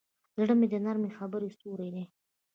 [0.41, 2.05] زړه د نرمې خبرې سیوری دی.